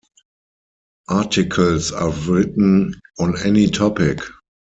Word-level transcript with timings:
Articles 1.09 1.91
are 1.91 2.09
written 2.09 2.95
on 3.19 3.37
any 3.45 3.67
topic. 3.67 4.17